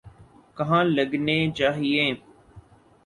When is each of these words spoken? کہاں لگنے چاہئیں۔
کہاں 0.57 0.83
لگنے 0.95 1.37
چاہئیں۔ 1.57 2.11